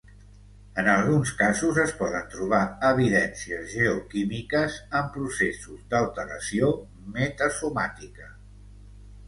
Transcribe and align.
En 0.83 0.87
alguns 0.93 1.33
casos, 1.41 1.75
es 1.83 1.93
poden 1.99 2.25
trobar 2.35 2.61
evidències 2.89 3.69
geoquímiques 3.75 4.79
en 5.03 5.13
processos 5.19 5.87
d'alteració 5.95 6.73
metasomàtica. 7.21 8.31